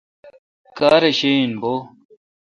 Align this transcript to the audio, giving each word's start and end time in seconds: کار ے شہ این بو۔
کار 0.77 1.03
ے 1.09 1.11
شہ 1.19 1.29
این 1.35 1.51
بو۔ 1.61 1.73